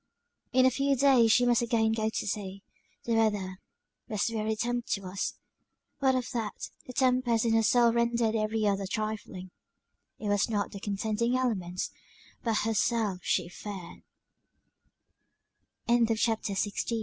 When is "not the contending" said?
10.49-11.37